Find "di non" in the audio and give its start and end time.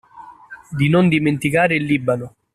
0.71-1.09